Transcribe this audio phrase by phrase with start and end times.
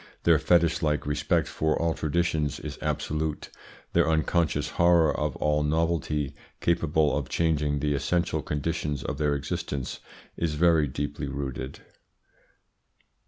[0.23, 3.51] Their fetish like respect for all traditions is absolute;
[3.93, 9.99] their unconscious horror of all novelty capable of changing the essential conditions of their existence
[10.37, 11.81] is very deeply rooted.